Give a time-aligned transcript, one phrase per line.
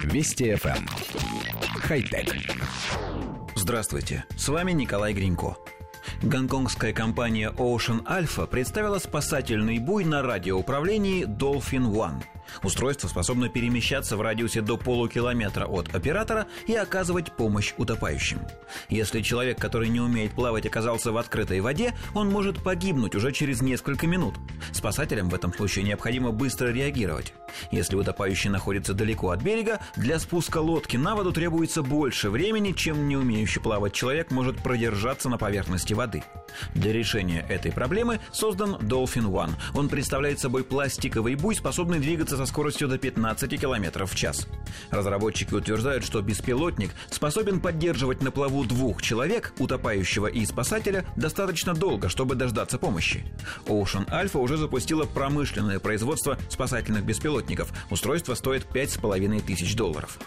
[0.00, 0.76] Вести FM.
[0.76, 0.86] Эм.
[1.80, 2.34] Хай-тек.
[3.54, 5.56] Здравствуйте, с вами Николай Гринько.
[6.22, 12.22] Гонконгская компания Ocean Alpha представила спасательный буй на радиоуправлении Dolphin One–
[12.62, 18.40] Устройство способно перемещаться в радиусе до полукилометра от оператора и оказывать помощь утопающим.
[18.88, 23.62] Если человек, который не умеет плавать, оказался в открытой воде, он может погибнуть уже через
[23.62, 24.34] несколько минут.
[24.72, 27.32] Спасателям в этом случае необходимо быстро реагировать.
[27.72, 33.08] Если утопающий находится далеко от берега, для спуска лодки на воду требуется больше времени, чем
[33.08, 36.22] не умеющий плавать человек может продержаться на поверхности воды.
[36.74, 39.52] Для решения этой проблемы создан Dolphin One.
[39.74, 44.46] Он представляет собой пластиковый буй, способный двигаться со скоростью до 15 км в час.
[44.90, 52.10] Разработчики утверждают, что беспилотник способен поддерживать на плаву двух человек, утопающего и спасателя, достаточно долго,
[52.10, 53.24] чтобы дождаться помощи.
[53.64, 57.61] Ocean Alpha уже запустила промышленное производство спасательных беспилотников.
[57.90, 60.18] Устройство стоит 5,5 тысяч долларов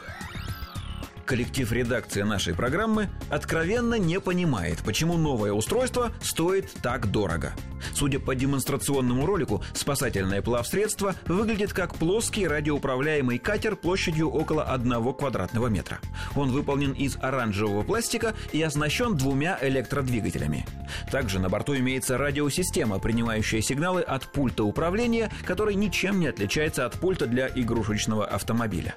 [1.26, 7.54] коллектив редакции нашей программы откровенно не понимает, почему новое устройство стоит так дорого.
[7.94, 15.68] Судя по демонстрационному ролику, спасательное плавсредство выглядит как плоский радиоуправляемый катер площадью около одного квадратного
[15.68, 16.00] метра.
[16.36, 20.66] Он выполнен из оранжевого пластика и оснащен двумя электродвигателями.
[21.12, 26.94] Также на борту имеется радиосистема, принимающая сигналы от пульта управления, который ничем не отличается от
[27.00, 28.96] пульта для игрушечного автомобиля.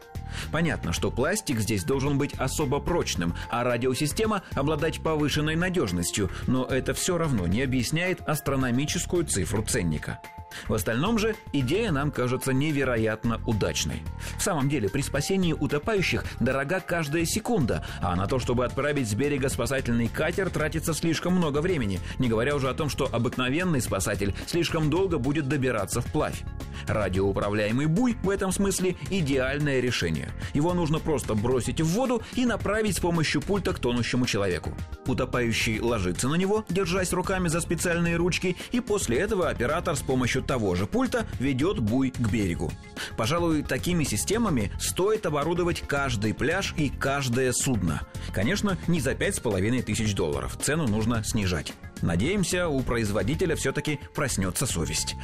[0.52, 6.94] Понятно, что пластик здесь должен быть особо прочным, а радиосистема обладать повышенной надежностью, но это
[6.94, 10.20] все равно не объясняет астрономическую цифру ценника.
[10.68, 14.02] В остальном же идея нам кажется невероятно удачной.
[14.38, 19.14] В самом деле, при спасении утопающих дорога каждая секунда, а на то, чтобы отправить с
[19.14, 24.34] берега спасательный катер, тратится слишком много времени, не говоря уже о том, что обыкновенный спасатель
[24.46, 26.42] слишком долго будет добираться вплавь.
[26.86, 30.30] Радиоуправляемый буй в этом смысле идеальное решение.
[30.54, 34.72] Его нужно просто бросить в воду и направить с помощью пульта к тонущему человеку.
[35.06, 40.37] Утопающий ложится на него, держась руками за специальные ручки, и после этого оператор с помощью
[40.42, 42.72] того же пульта ведет буй к берегу.
[43.16, 48.02] Пожалуй, такими системами стоит оборудовать каждый пляж и каждое судно.
[48.32, 50.58] Конечно, не за пять с половиной тысяч долларов.
[50.60, 51.72] Цену нужно снижать.
[52.02, 55.16] Надеемся, у производителя все-таки проснется совесть.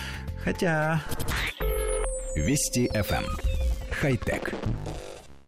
[0.42, 1.02] Хотя...
[2.34, 3.24] Вести FM.
[3.24, 3.26] Эм.
[3.90, 4.54] Хай-тек.